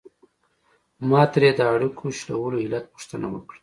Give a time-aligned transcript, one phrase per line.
[1.09, 3.59] ما ترې د اړیکو شلولو علت پوښتنه وکړه.